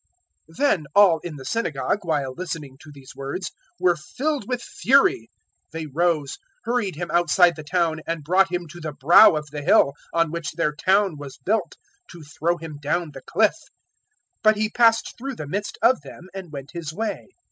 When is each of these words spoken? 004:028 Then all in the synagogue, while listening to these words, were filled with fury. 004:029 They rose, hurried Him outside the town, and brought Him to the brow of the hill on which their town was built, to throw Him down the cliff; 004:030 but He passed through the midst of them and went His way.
004:028 0.49 0.57
Then 0.57 0.83
all 0.95 1.19
in 1.19 1.35
the 1.35 1.45
synagogue, 1.45 1.99
while 2.01 2.33
listening 2.33 2.75
to 2.79 2.89
these 2.91 3.15
words, 3.15 3.51
were 3.79 3.95
filled 3.95 4.47
with 4.47 4.59
fury. 4.63 5.29
004:029 5.71 5.71
They 5.73 5.85
rose, 5.85 6.37
hurried 6.63 6.95
Him 6.95 7.11
outside 7.11 7.55
the 7.55 7.63
town, 7.63 8.01
and 8.07 8.23
brought 8.23 8.51
Him 8.51 8.67
to 8.69 8.79
the 8.81 8.93
brow 8.93 9.35
of 9.35 9.51
the 9.51 9.61
hill 9.61 9.93
on 10.11 10.31
which 10.31 10.53
their 10.53 10.73
town 10.73 11.17
was 11.19 11.37
built, 11.37 11.75
to 12.09 12.23
throw 12.23 12.57
Him 12.57 12.79
down 12.81 13.11
the 13.13 13.21
cliff; 13.21 13.53
004:030 13.53 13.57
but 14.41 14.55
He 14.57 14.69
passed 14.71 15.13
through 15.19 15.35
the 15.35 15.45
midst 15.45 15.77
of 15.83 16.01
them 16.01 16.29
and 16.33 16.51
went 16.51 16.71
His 16.73 16.91
way. 16.91 17.27